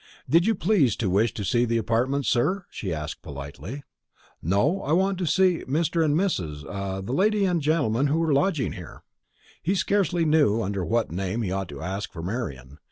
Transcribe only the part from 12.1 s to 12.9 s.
for Marian.